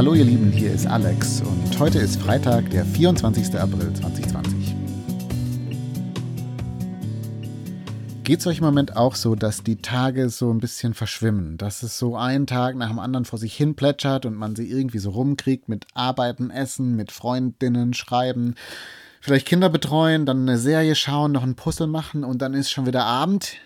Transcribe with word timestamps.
Hallo 0.00 0.14
ihr 0.14 0.24
Lieben, 0.24 0.50
hier 0.50 0.72
ist 0.72 0.86
Alex 0.86 1.42
und 1.42 1.78
heute 1.78 1.98
ist 1.98 2.22
Freitag, 2.22 2.70
der 2.70 2.86
24. 2.86 3.54
April 3.60 3.92
2020. 3.92 4.74
Geht 8.24 8.40
es 8.40 8.46
euch 8.46 8.60
im 8.60 8.64
Moment 8.64 8.96
auch 8.96 9.14
so, 9.14 9.34
dass 9.34 9.62
die 9.62 9.82
Tage 9.82 10.30
so 10.30 10.50
ein 10.50 10.58
bisschen 10.58 10.94
verschwimmen, 10.94 11.58
dass 11.58 11.82
es 11.82 11.98
so 11.98 12.16
einen 12.16 12.46
Tag 12.46 12.76
nach 12.76 12.88
dem 12.88 12.98
anderen 12.98 13.26
vor 13.26 13.38
sich 13.38 13.54
hin 13.54 13.74
plätschert 13.74 14.24
und 14.24 14.36
man 14.36 14.56
sie 14.56 14.70
irgendwie 14.70 15.00
so 15.00 15.10
rumkriegt 15.10 15.68
mit 15.68 15.84
Arbeiten, 15.92 16.48
Essen, 16.48 16.96
mit 16.96 17.12
Freundinnen, 17.12 17.92
Schreiben, 17.92 18.54
vielleicht 19.20 19.46
Kinder 19.46 19.68
betreuen, 19.68 20.24
dann 20.24 20.48
eine 20.48 20.56
Serie 20.56 20.94
schauen, 20.94 21.32
noch 21.32 21.42
ein 21.42 21.56
Puzzle 21.56 21.88
machen 21.88 22.24
und 22.24 22.40
dann 22.40 22.54
ist 22.54 22.70
schon 22.70 22.86
wieder 22.86 23.04
Abend? 23.04 23.58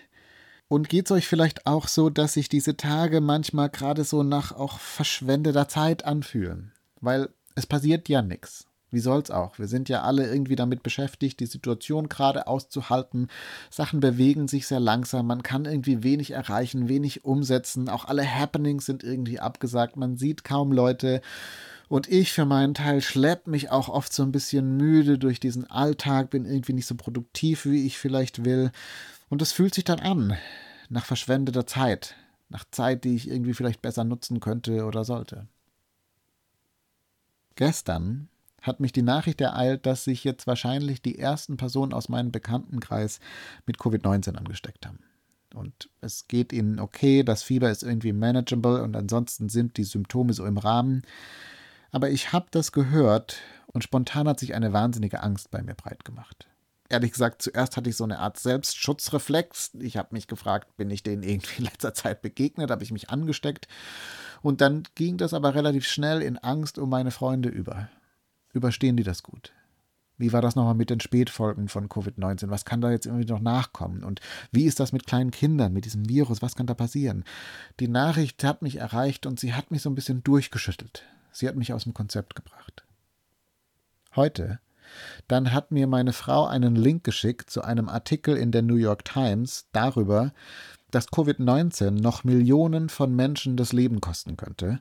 Und 0.68 0.88
geht 0.88 1.06
es 1.06 1.12
euch 1.12 1.28
vielleicht 1.28 1.66
auch 1.66 1.88
so, 1.88 2.10
dass 2.10 2.34
sich 2.34 2.48
diese 2.48 2.76
Tage 2.76 3.20
manchmal 3.20 3.68
gerade 3.68 4.04
so 4.04 4.22
nach 4.22 4.52
auch 4.52 4.78
verschwendeter 4.78 5.68
Zeit 5.68 6.04
anfühlen? 6.04 6.72
Weil 7.00 7.28
es 7.54 7.66
passiert 7.66 8.08
ja 8.08 8.22
nichts. 8.22 8.66
Wie 8.94 9.00
soll's 9.00 9.32
auch? 9.32 9.58
Wir 9.58 9.66
sind 9.66 9.88
ja 9.88 10.02
alle 10.02 10.24
irgendwie 10.26 10.54
damit 10.54 10.84
beschäftigt, 10.84 11.40
die 11.40 11.46
Situation 11.46 12.08
gerade 12.08 12.46
auszuhalten. 12.46 13.26
Sachen 13.68 13.98
bewegen 13.98 14.46
sich 14.46 14.68
sehr 14.68 14.78
langsam, 14.78 15.26
man 15.26 15.42
kann 15.42 15.64
irgendwie 15.64 16.04
wenig 16.04 16.30
erreichen, 16.30 16.88
wenig 16.88 17.24
umsetzen. 17.24 17.88
Auch 17.88 18.04
alle 18.04 18.24
Happenings 18.24 18.86
sind 18.86 19.02
irgendwie 19.02 19.40
abgesagt, 19.40 19.96
man 19.96 20.16
sieht 20.16 20.44
kaum 20.44 20.70
Leute. 20.70 21.22
Und 21.88 22.08
ich 22.08 22.32
für 22.32 22.44
meinen 22.46 22.74
Teil 22.74 23.00
schlepp 23.00 23.48
mich 23.48 23.70
auch 23.70 23.88
oft 23.88 24.12
so 24.12 24.22
ein 24.22 24.32
bisschen 24.32 24.76
müde 24.76 25.18
durch 25.18 25.40
diesen 25.40 25.68
Alltag, 25.68 26.30
bin 26.30 26.44
irgendwie 26.44 26.72
nicht 26.72 26.86
so 26.86 26.94
produktiv, 26.94 27.66
wie 27.66 27.86
ich 27.86 27.98
vielleicht 27.98 28.44
will. 28.44 28.70
Und 29.34 29.42
es 29.42 29.50
fühlt 29.50 29.74
sich 29.74 29.82
dann 29.82 29.98
an, 29.98 30.36
nach 30.90 31.04
verschwendeter 31.04 31.66
Zeit, 31.66 32.14
nach 32.50 32.64
Zeit, 32.70 33.02
die 33.02 33.16
ich 33.16 33.28
irgendwie 33.28 33.52
vielleicht 33.52 33.82
besser 33.82 34.04
nutzen 34.04 34.38
könnte 34.38 34.84
oder 34.84 35.02
sollte. 35.02 35.48
Gestern 37.56 38.28
hat 38.62 38.78
mich 38.78 38.92
die 38.92 39.02
Nachricht 39.02 39.40
ereilt, 39.40 39.86
dass 39.86 40.04
sich 40.04 40.22
jetzt 40.22 40.46
wahrscheinlich 40.46 41.02
die 41.02 41.18
ersten 41.18 41.56
Personen 41.56 41.92
aus 41.92 42.08
meinem 42.08 42.30
Bekanntenkreis 42.30 43.18
mit 43.66 43.78
Covid-19 43.78 44.36
angesteckt 44.36 44.86
haben. 44.86 45.00
Und 45.52 45.90
es 46.00 46.28
geht 46.28 46.52
ihnen 46.52 46.78
okay, 46.78 47.24
das 47.24 47.42
Fieber 47.42 47.72
ist 47.72 47.82
irgendwie 47.82 48.12
manageable 48.12 48.84
und 48.84 48.94
ansonsten 48.94 49.48
sind 49.48 49.78
die 49.78 49.82
Symptome 49.82 50.32
so 50.32 50.46
im 50.46 50.58
Rahmen. 50.58 51.02
Aber 51.90 52.08
ich 52.08 52.32
habe 52.32 52.46
das 52.52 52.70
gehört 52.70 53.38
und 53.66 53.82
spontan 53.82 54.28
hat 54.28 54.38
sich 54.38 54.54
eine 54.54 54.72
wahnsinnige 54.72 55.24
Angst 55.24 55.50
bei 55.50 55.60
mir 55.60 55.74
breit 55.74 56.04
gemacht 56.04 56.46
ehrlich 56.88 57.12
gesagt, 57.12 57.42
zuerst 57.42 57.76
hatte 57.76 57.90
ich 57.90 57.96
so 57.96 58.04
eine 58.04 58.18
Art 58.18 58.38
Selbstschutzreflex. 58.38 59.72
Ich 59.80 59.96
habe 59.96 60.08
mich 60.12 60.26
gefragt, 60.26 60.76
bin 60.76 60.90
ich 60.90 61.02
denen 61.02 61.22
irgendwie 61.22 61.58
in 61.58 61.64
letzter 61.64 61.94
Zeit 61.94 62.22
begegnet? 62.22 62.70
Habe 62.70 62.84
ich 62.84 62.92
mich 62.92 63.10
angesteckt? 63.10 63.68
Und 64.42 64.60
dann 64.60 64.84
ging 64.94 65.16
das 65.16 65.34
aber 65.34 65.54
relativ 65.54 65.86
schnell 65.86 66.22
in 66.22 66.38
Angst 66.38 66.78
um 66.78 66.90
meine 66.90 67.10
Freunde 67.10 67.48
über. 67.48 67.88
Überstehen 68.52 68.96
die 68.96 69.02
das 69.02 69.22
gut? 69.22 69.52
Wie 70.16 70.32
war 70.32 70.42
das 70.42 70.54
nochmal 70.54 70.74
mit 70.74 70.90
den 70.90 71.00
Spätfolgen 71.00 71.68
von 71.68 71.88
Covid-19? 71.88 72.48
Was 72.48 72.64
kann 72.64 72.80
da 72.80 72.90
jetzt 72.90 73.06
irgendwie 73.06 73.26
noch 73.26 73.40
nachkommen? 73.40 74.04
Und 74.04 74.20
wie 74.52 74.64
ist 74.64 74.78
das 74.78 74.92
mit 74.92 75.06
kleinen 75.06 75.32
Kindern, 75.32 75.72
mit 75.72 75.86
diesem 75.86 76.08
Virus? 76.08 76.40
Was 76.40 76.54
kann 76.54 76.66
da 76.66 76.74
passieren? 76.74 77.24
Die 77.80 77.88
Nachricht 77.88 78.44
hat 78.44 78.62
mich 78.62 78.76
erreicht 78.76 79.26
und 79.26 79.40
sie 79.40 79.54
hat 79.54 79.72
mich 79.72 79.82
so 79.82 79.90
ein 79.90 79.96
bisschen 79.96 80.22
durchgeschüttelt. 80.22 81.02
Sie 81.32 81.48
hat 81.48 81.56
mich 81.56 81.72
aus 81.72 81.82
dem 81.82 81.94
Konzept 81.94 82.36
gebracht. 82.36 82.84
Heute 84.14 84.60
dann 85.28 85.52
hat 85.52 85.70
mir 85.70 85.86
meine 85.86 86.12
Frau 86.12 86.46
einen 86.46 86.76
Link 86.76 87.04
geschickt 87.04 87.50
zu 87.50 87.62
einem 87.62 87.88
Artikel 87.88 88.36
in 88.36 88.52
der 88.52 88.62
New 88.62 88.76
York 88.76 89.04
Times 89.04 89.66
darüber, 89.72 90.32
dass 90.94 91.08
Covid-19 91.08 91.90
noch 91.90 92.24
Millionen 92.24 92.88
von 92.88 93.14
Menschen 93.14 93.56
das 93.56 93.72
Leben 93.72 94.00
kosten 94.00 94.36
könnte. 94.36 94.80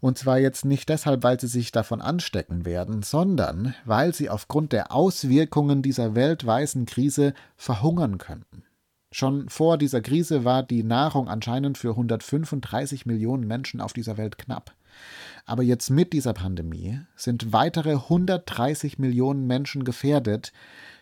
Und 0.00 0.18
zwar 0.18 0.38
jetzt 0.38 0.64
nicht 0.64 0.88
deshalb, 0.88 1.22
weil 1.22 1.38
sie 1.38 1.46
sich 1.46 1.70
davon 1.70 2.00
anstecken 2.00 2.64
werden, 2.64 3.02
sondern 3.02 3.74
weil 3.84 4.12
sie 4.12 4.28
aufgrund 4.28 4.72
der 4.72 4.92
Auswirkungen 4.92 5.82
dieser 5.82 6.14
weltweiten 6.14 6.84
Krise 6.86 7.34
verhungern 7.56 8.18
könnten. 8.18 8.64
Schon 9.12 9.48
vor 9.50 9.78
dieser 9.78 10.00
Krise 10.00 10.44
war 10.44 10.62
die 10.62 10.82
Nahrung 10.82 11.28
anscheinend 11.28 11.78
für 11.78 11.90
135 11.90 13.06
Millionen 13.06 13.46
Menschen 13.46 13.80
auf 13.80 13.92
dieser 13.92 14.16
Welt 14.16 14.38
knapp. 14.38 14.74
Aber 15.44 15.62
jetzt 15.62 15.90
mit 15.90 16.12
dieser 16.12 16.32
Pandemie 16.32 17.00
sind 17.16 17.52
weitere 17.52 17.92
130 17.92 18.98
Millionen 18.98 19.46
Menschen 19.46 19.84
gefährdet, 19.84 20.52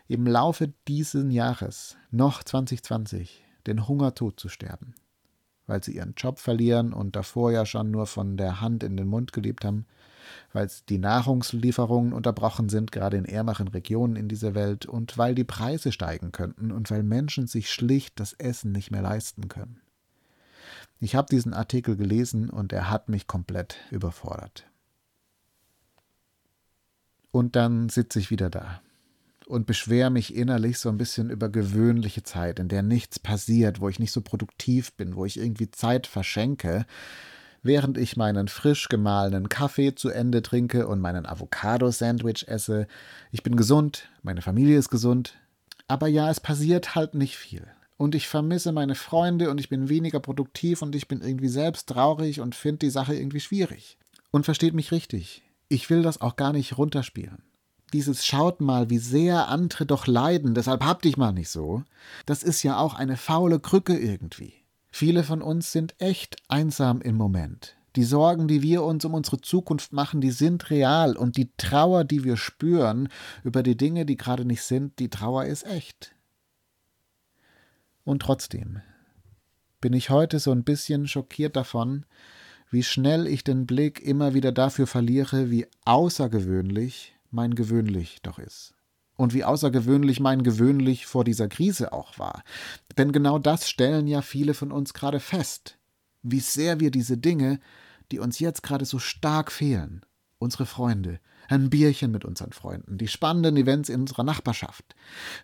im 0.08 0.26
Laufe 0.26 0.72
dieses 0.88 1.32
Jahres, 1.32 1.96
noch 2.10 2.42
2020, 2.42 3.44
den 3.66 3.86
Hungertod 3.86 4.40
zu 4.40 4.48
sterben, 4.48 4.94
weil 5.66 5.84
sie 5.84 5.94
ihren 5.94 6.14
Job 6.16 6.40
verlieren 6.40 6.92
und 6.92 7.14
davor 7.14 7.52
ja 7.52 7.64
schon 7.64 7.92
nur 7.92 8.06
von 8.06 8.36
der 8.36 8.60
Hand 8.60 8.82
in 8.82 8.96
den 8.96 9.06
Mund 9.06 9.32
gelebt 9.32 9.64
haben, 9.64 9.86
weil 10.52 10.68
die 10.88 10.98
Nahrungslieferungen 10.98 12.12
unterbrochen 12.12 12.68
sind, 12.68 12.90
gerade 12.90 13.18
in 13.18 13.24
ärmeren 13.24 13.68
Regionen 13.68 14.16
in 14.16 14.28
dieser 14.28 14.54
Welt, 14.54 14.86
und 14.86 15.16
weil 15.16 15.34
die 15.34 15.44
Preise 15.44 15.92
steigen 15.92 16.32
könnten 16.32 16.72
und 16.72 16.90
weil 16.90 17.02
Menschen 17.02 17.46
sich 17.46 17.70
schlicht 17.70 18.18
das 18.18 18.32
Essen 18.32 18.72
nicht 18.72 18.90
mehr 18.90 19.02
leisten 19.02 19.48
können. 19.48 19.80
Ich 21.02 21.14
habe 21.14 21.28
diesen 21.30 21.54
Artikel 21.54 21.96
gelesen 21.96 22.50
und 22.50 22.74
er 22.74 22.90
hat 22.90 23.08
mich 23.08 23.26
komplett 23.26 23.78
überfordert. 23.90 24.66
Und 27.32 27.56
dann 27.56 27.88
sitze 27.88 28.18
ich 28.18 28.30
wieder 28.30 28.50
da 28.50 28.82
und 29.46 29.66
beschwere 29.66 30.10
mich 30.10 30.34
innerlich 30.36 30.78
so 30.78 30.90
ein 30.90 30.98
bisschen 30.98 31.30
über 31.30 31.48
gewöhnliche 31.48 32.22
Zeit, 32.22 32.58
in 32.58 32.68
der 32.68 32.82
nichts 32.82 33.18
passiert, 33.18 33.80
wo 33.80 33.88
ich 33.88 33.98
nicht 33.98 34.12
so 34.12 34.20
produktiv 34.20 34.92
bin, 34.92 35.16
wo 35.16 35.24
ich 35.24 35.38
irgendwie 35.38 35.70
Zeit 35.70 36.06
verschenke, 36.06 36.84
während 37.62 37.96
ich 37.96 38.18
meinen 38.18 38.48
frisch 38.48 38.88
gemahlenen 38.88 39.48
Kaffee 39.48 39.94
zu 39.94 40.10
Ende 40.10 40.42
trinke 40.42 40.86
und 40.86 41.00
meinen 41.00 41.24
Avocado-Sandwich 41.24 42.46
esse. 42.46 42.86
Ich 43.32 43.42
bin 43.42 43.56
gesund, 43.56 44.10
meine 44.22 44.42
Familie 44.42 44.78
ist 44.78 44.90
gesund, 44.90 45.38
aber 45.88 46.08
ja, 46.08 46.30
es 46.30 46.40
passiert 46.40 46.94
halt 46.94 47.14
nicht 47.14 47.38
viel 47.38 47.66
und 48.00 48.14
ich 48.14 48.28
vermisse 48.28 48.72
meine 48.72 48.94
Freunde 48.94 49.50
und 49.50 49.60
ich 49.60 49.68
bin 49.68 49.90
weniger 49.90 50.20
produktiv 50.20 50.80
und 50.80 50.94
ich 50.94 51.06
bin 51.06 51.20
irgendwie 51.20 51.48
selbst 51.48 51.86
traurig 51.86 52.40
und 52.40 52.54
finde 52.54 52.78
die 52.78 52.90
Sache 52.90 53.14
irgendwie 53.14 53.40
schwierig. 53.40 53.98
Und 54.30 54.46
versteht 54.46 54.72
mich 54.72 54.90
richtig, 54.90 55.42
ich 55.68 55.90
will 55.90 56.00
das 56.00 56.18
auch 56.18 56.36
gar 56.36 56.54
nicht 56.54 56.78
runterspielen. 56.78 57.42
Dieses 57.92 58.24
schaut 58.24 58.62
mal, 58.62 58.88
wie 58.88 58.96
sehr 58.96 59.48
andere 59.48 59.84
doch 59.84 60.06
leiden, 60.06 60.54
deshalb 60.54 60.82
hab 60.82 61.02
dich 61.02 61.18
mal 61.18 61.32
nicht 61.32 61.50
so, 61.50 61.82
das 62.24 62.42
ist 62.42 62.62
ja 62.62 62.78
auch 62.78 62.94
eine 62.94 63.18
faule 63.18 63.60
Krücke 63.60 63.98
irgendwie. 63.98 64.54
Viele 64.90 65.22
von 65.22 65.42
uns 65.42 65.70
sind 65.70 65.94
echt 65.98 66.36
einsam 66.48 67.02
im 67.02 67.16
Moment. 67.16 67.76
Die 67.96 68.04
Sorgen, 68.04 68.48
die 68.48 68.62
wir 68.62 68.82
uns 68.82 69.04
um 69.04 69.12
unsere 69.12 69.42
Zukunft 69.42 69.92
machen, 69.92 70.22
die 70.22 70.30
sind 70.30 70.70
real 70.70 71.18
und 71.18 71.36
die 71.36 71.50
Trauer, 71.58 72.04
die 72.04 72.24
wir 72.24 72.38
spüren 72.38 73.10
über 73.44 73.62
die 73.62 73.76
Dinge, 73.76 74.06
die 74.06 74.16
gerade 74.16 74.46
nicht 74.46 74.62
sind, 74.62 74.98
die 75.00 75.10
Trauer 75.10 75.44
ist 75.44 75.66
echt. 75.66 76.14
Und 78.04 78.22
trotzdem 78.22 78.80
bin 79.80 79.92
ich 79.92 80.10
heute 80.10 80.38
so 80.38 80.52
ein 80.52 80.64
bisschen 80.64 81.08
schockiert 81.08 81.56
davon, 81.56 82.04
wie 82.70 82.82
schnell 82.82 83.26
ich 83.26 83.44
den 83.44 83.66
Blick 83.66 84.00
immer 84.00 84.34
wieder 84.34 84.52
dafür 84.52 84.86
verliere, 84.86 85.50
wie 85.50 85.66
außergewöhnlich 85.84 87.14
mein 87.30 87.54
gewöhnlich 87.54 88.20
doch 88.22 88.38
ist. 88.38 88.74
Und 89.16 89.34
wie 89.34 89.44
außergewöhnlich 89.44 90.20
mein 90.20 90.42
gewöhnlich 90.42 91.06
vor 91.06 91.24
dieser 91.24 91.48
Krise 91.48 91.92
auch 91.92 92.18
war. 92.18 92.42
Denn 92.96 93.12
genau 93.12 93.38
das 93.38 93.68
stellen 93.68 94.06
ja 94.06 94.22
viele 94.22 94.54
von 94.54 94.72
uns 94.72 94.94
gerade 94.94 95.20
fest, 95.20 95.78
wie 96.22 96.40
sehr 96.40 96.80
wir 96.80 96.90
diese 96.90 97.18
Dinge, 97.18 97.60
die 98.12 98.18
uns 98.18 98.38
jetzt 98.38 98.62
gerade 98.62 98.84
so 98.84 98.98
stark 98.98 99.52
fehlen, 99.52 100.06
unsere 100.38 100.64
Freunde, 100.64 101.20
ein 101.50 101.70
Bierchen 101.70 102.10
mit 102.10 102.24
unseren 102.24 102.52
Freunden, 102.52 102.98
die 102.98 103.08
spannenden 103.08 103.56
Events 103.56 103.88
in 103.88 104.02
unserer 104.02 104.22
Nachbarschaft, 104.22 104.94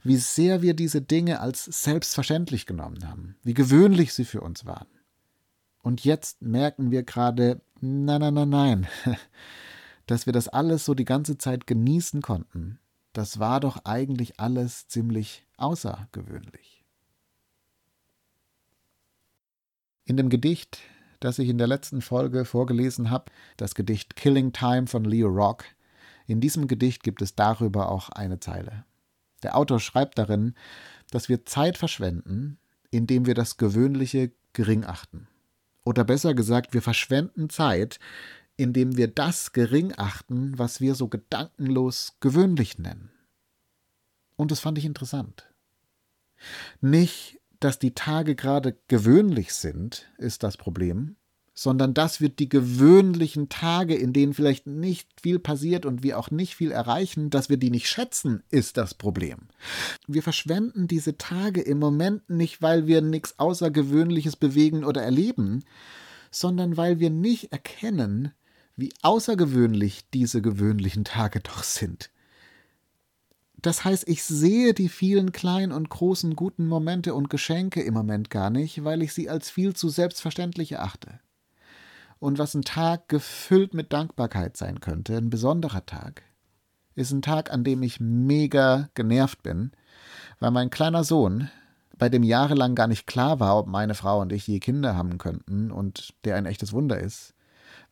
wie 0.02 0.16
sehr 0.16 0.62
wir 0.62 0.74
diese 0.74 1.02
Dinge 1.02 1.40
als 1.40 1.64
selbstverständlich 1.64 2.66
genommen 2.66 3.08
haben, 3.08 3.36
wie 3.42 3.54
gewöhnlich 3.54 4.14
sie 4.14 4.24
für 4.24 4.40
uns 4.40 4.66
waren. 4.66 4.88
Und 5.82 6.04
jetzt 6.04 6.42
merken 6.42 6.90
wir 6.90 7.02
gerade, 7.02 7.60
nein, 7.80 8.20
nein, 8.20 8.34
nein, 8.34 8.48
nein, 8.48 8.86
dass 10.06 10.26
wir 10.26 10.32
das 10.32 10.48
alles 10.48 10.84
so 10.84 10.94
die 10.94 11.04
ganze 11.04 11.38
Zeit 11.38 11.66
genießen 11.66 12.22
konnten, 12.22 12.78
das 13.12 13.38
war 13.38 13.60
doch 13.60 13.84
eigentlich 13.84 14.38
alles 14.38 14.88
ziemlich 14.88 15.46
außergewöhnlich. 15.56 16.84
In 20.04 20.16
dem 20.16 20.28
Gedicht, 20.28 20.78
das 21.18 21.38
ich 21.38 21.48
in 21.48 21.58
der 21.58 21.66
letzten 21.66 22.02
Folge 22.02 22.44
vorgelesen 22.44 23.10
habe, 23.10 23.32
das 23.56 23.74
Gedicht 23.74 24.14
Killing 24.14 24.52
Time 24.52 24.86
von 24.86 25.04
Leo 25.04 25.28
Rock, 25.28 25.64
in 26.26 26.40
diesem 26.40 26.68
Gedicht 26.68 27.02
gibt 27.02 27.22
es 27.22 27.34
darüber 27.34 27.90
auch 27.90 28.08
eine 28.10 28.40
Zeile. 28.40 28.84
Der 29.42 29.56
Autor 29.56 29.80
schreibt 29.80 30.18
darin, 30.18 30.54
dass 31.10 31.28
wir 31.28 31.44
Zeit 31.44 31.78
verschwenden, 31.78 32.58
indem 32.90 33.26
wir 33.26 33.34
das 33.34 33.56
Gewöhnliche 33.56 34.32
gering 34.52 34.84
achten. 34.84 35.28
Oder 35.84 36.04
besser 36.04 36.34
gesagt, 36.34 36.74
wir 36.74 36.82
verschwenden 36.82 37.48
Zeit, 37.48 38.00
indem 38.56 38.96
wir 38.96 39.08
das 39.08 39.52
gering 39.52 39.92
achten, 39.96 40.58
was 40.58 40.80
wir 40.80 40.94
so 40.94 41.08
gedankenlos 41.08 42.16
gewöhnlich 42.20 42.78
nennen. 42.78 43.10
Und 44.36 44.50
das 44.50 44.60
fand 44.60 44.78
ich 44.78 44.84
interessant. 44.84 45.52
Nicht, 46.80 47.40
dass 47.60 47.78
die 47.78 47.94
Tage 47.94 48.34
gerade 48.34 48.76
gewöhnlich 48.88 49.54
sind, 49.54 50.10
ist 50.18 50.42
das 50.42 50.56
Problem, 50.56 51.16
sondern 51.58 51.94
das 51.94 52.20
wird 52.20 52.38
die 52.38 52.50
gewöhnlichen 52.50 53.48
Tage, 53.48 53.94
in 53.94 54.12
denen 54.12 54.34
vielleicht 54.34 54.66
nicht 54.66 55.08
viel 55.22 55.38
passiert 55.38 55.86
und 55.86 56.02
wir 56.02 56.18
auch 56.18 56.30
nicht 56.30 56.54
viel 56.54 56.70
erreichen, 56.70 57.30
dass 57.30 57.48
wir 57.48 57.56
die 57.56 57.70
nicht 57.70 57.88
schätzen, 57.88 58.42
ist 58.50 58.76
das 58.76 58.92
Problem. 58.92 59.38
Wir 60.06 60.22
verschwenden 60.22 60.86
diese 60.86 61.16
Tage 61.16 61.62
im 61.62 61.78
Moment 61.78 62.28
nicht, 62.28 62.60
weil 62.60 62.86
wir 62.86 63.00
nichts 63.00 63.38
Außergewöhnliches 63.38 64.36
bewegen 64.36 64.84
oder 64.84 65.02
erleben, 65.02 65.64
sondern 66.30 66.76
weil 66.76 67.00
wir 67.00 67.08
nicht 67.08 67.52
erkennen, 67.52 68.32
wie 68.76 68.92
außergewöhnlich 69.00 70.10
diese 70.12 70.42
gewöhnlichen 70.42 71.04
Tage 71.04 71.40
doch 71.40 71.62
sind. 71.62 72.10
Das 73.62 73.82
heißt, 73.82 74.06
ich 74.06 74.22
sehe 74.22 74.74
die 74.74 74.90
vielen 74.90 75.32
kleinen 75.32 75.72
und 75.72 75.88
großen 75.88 76.36
guten 76.36 76.68
Momente 76.68 77.14
und 77.14 77.30
Geschenke 77.30 77.80
im 77.80 77.94
Moment 77.94 78.28
gar 78.28 78.50
nicht, 78.50 78.84
weil 78.84 79.00
ich 79.00 79.14
sie 79.14 79.30
als 79.30 79.48
viel 79.48 79.74
zu 79.74 79.88
selbstverständlich 79.88 80.72
erachte 80.72 81.18
und 82.18 82.38
was 82.38 82.54
ein 82.54 82.62
Tag 82.62 83.08
gefüllt 83.08 83.74
mit 83.74 83.92
Dankbarkeit 83.92 84.56
sein 84.56 84.80
könnte, 84.80 85.16
ein 85.16 85.30
besonderer 85.30 85.84
Tag, 85.86 86.22
ist 86.94 87.12
ein 87.12 87.22
Tag, 87.22 87.52
an 87.52 87.64
dem 87.64 87.82
ich 87.82 88.00
mega 88.00 88.88
genervt 88.94 89.42
bin, 89.42 89.72
weil 90.40 90.50
mein 90.50 90.70
kleiner 90.70 91.04
Sohn, 91.04 91.50
bei 91.98 92.08
dem 92.08 92.22
jahrelang 92.22 92.74
gar 92.74 92.88
nicht 92.88 93.06
klar 93.06 93.40
war, 93.40 93.58
ob 93.58 93.66
meine 93.66 93.94
Frau 93.94 94.20
und 94.20 94.32
ich 94.32 94.46
je 94.46 94.60
Kinder 94.60 94.96
haben 94.96 95.18
könnten 95.18 95.70
und 95.70 96.14
der 96.24 96.36
ein 96.36 96.46
echtes 96.46 96.72
Wunder 96.72 96.98
ist, 96.98 97.34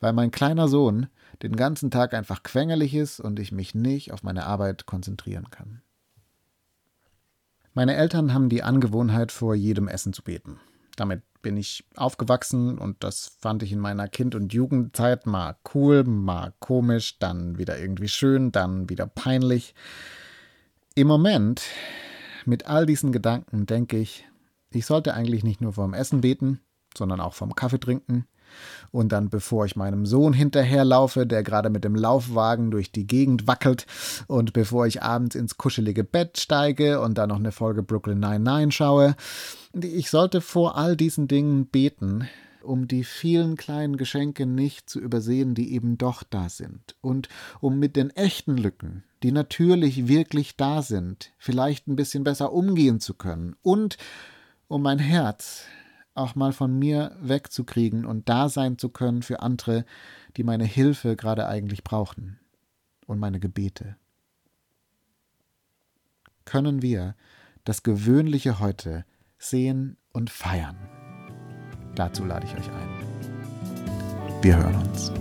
weil 0.01 0.13
mein 0.13 0.31
kleiner 0.31 0.69
Sohn 0.69 1.09
den 1.43 1.57
ganzen 1.57 1.91
Tag 1.91 2.15
einfach 2.15 2.43
quengelig 2.43 2.95
ist 2.95 3.21
und 3.21 3.39
ich 3.39 3.53
mich 3.53 3.75
nicht 3.75 4.13
auf 4.13 4.23
meine 4.23 4.47
Arbeit 4.47 4.87
konzentrieren 4.87 5.51
kann. 5.51 5.83
Meine 7.73 7.97
Eltern 7.97 8.33
haben 8.33 8.49
die 8.49 8.63
Angewohnheit, 8.63 9.33
vor 9.33 9.55
jedem 9.55 9.89
Essen 9.89 10.13
zu 10.13 10.23
beten. 10.23 10.61
Damit 10.97 11.23
bin 11.45 11.59
ich 11.59 11.85
aufgewachsen 11.95 12.79
und 12.79 13.05
das 13.05 13.37
fand 13.39 13.63
ich 13.63 13.71
in 13.71 13.79
meiner 13.79 14.09
Kind- 14.09 14.35
und 14.35 14.55
Jugendzeit 14.55 15.27
mal 15.27 15.57
cool, 15.75 16.03
mal 16.03 16.55
komisch, 16.59 17.19
dann 17.19 17.59
wieder 17.59 17.79
irgendwie 17.79 18.09
schön, 18.09 18.51
dann 18.51 18.89
wieder 18.89 19.07
peinlich. 19.07 19.75
Im 20.95 21.07
Moment, 21.07 21.63
mit 22.47 22.67
all 22.67 22.87
diesen 22.87 23.13
Gedanken, 23.13 23.67
denke 23.67 23.99
ich, 23.99 24.25
ich 24.71 24.87
sollte 24.87 25.13
eigentlich 25.13 25.45
nicht 25.45 25.61
nur 25.61 25.75
vorm 25.75 25.93
Essen 25.93 26.23
beten, 26.23 26.61
sondern 26.97 27.21
auch 27.21 27.35
vom 27.35 27.55
Kaffee 27.55 27.79
trinken, 27.79 28.27
und 28.93 29.11
dann, 29.13 29.29
bevor 29.29 29.67
ich 29.67 29.77
meinem 29.77 30.07
Sohn 30.07 30.33
hinterherlaufe, 30.33 31.27
der 31.27 31.43
gerade 31.43 31.71
mit 31.71 31.85
dem 31.85 31.95
Laufwagen 31.95 32.71
durch 32.71 32.93
die 32.93 33.07
Gegend 33.07 33.47
wackelt, 33.47 33.87
und 34.29 34.53
bevor 34.53 34.87
ich 34.87 35.03
abends 35.03 35.35
ins 35.35 35.59
kuschelige 35.59 36.05
Bett 36.05 36.39
steige 36.39 37.01
und 37.01 37.19
dann 37.19 37.31
noch 37.31 37.39
eine 37.39 37.53
Folge 37.53 37.83
Brooklyn 37.83 38.21
99 38.21 38.75
schaue, 38.75 39.17
ich 39.73 40.11
sollte 40.11 40.41
vor 40.41 40.77
all 40.77 40.97
diesen 40.97 41.27
Dingen 41.27 41.67
beten, 41.67 42.29
um 42.63 42.89
die 42.89 43.05
vielen 43.05 43.57
kleinen 43.57 43.97
Geschenke 43.97 44.47
nicht 44.47 44.89
zu 44.89 45.01
übersehen, 45.01 45.55
die 45.55 45.73
eben 45.75 45.99
doch 45.99 46.23
da 46.23 46.49
sind, 46.49 46.95
und 47.01 47.29
um 47.61 47.79
mit 47.79 47.97
den 47.97 48.11
echten 48.11 48.57
Lücken, 48.57 49.05
die 49.23 49.33
natürlich 49.33 50.09
wirklich 50.09 50.57
da 50.57 50.83
sind, 50.83 51.33
vielleicht 51.39 51.89
ein 51.89 51.97
bisschen 51.97 52.25
besser 52.25 52.53
umgehen 52.53 53.01
zu 53.01 53.15
können, 53.15 53.57
und 53.63 53.97
um 54.69 54.83
mein 54.83 54.99
Herz 54.99 55.65
auch 56.15 56.35
mal 56.35 56.53
von 56.53 56.79
mir 56.79 57.17
wegzukriegen 57.21 58.05
und 58.05 58.29
da 58.29 58.49
sein 58.49 58.79
zu 58.79 58.89
können 58.89 59.23
für 59.23 59.41
andere, 59.41 59.85
die 60.37 60.45
meine 60.45 60.65
Hilfe 60.65 61.17
gerade 61.17 61.47
eigentlich 61.47 61.85
brauchen 61.85 62.39
und 63.07 63.19
meine 63.19 63.41
Gebete. 63.41 63.97
Können 66.45 66.83
wir 66.83 67.17
das 67.65 67.83
Gewöhnliche 67.83 68.61
heute 68.61 69.05
sehen 69.39 69.97
und 70.13 70.31
feiern? 70.31 70.77
Dazu 71.95 72.25
lade 72.25 72.47
ich 72.47 72.55
euch 72.55 72.71
ein. 72.71 74.43
Wir 74.43 74.57
hören 74.57 74.77
uns. 74.77 75.13